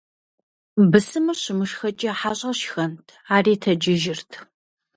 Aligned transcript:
Бысымыр 0.91 1.37
щымышхэкӀэ, 1.43 2.11
хьэщӀэр 2.19 2.57
шхэнт- 2.61 3.07
ари 3.35 3.53
тэджыжырт. 3.61 4.31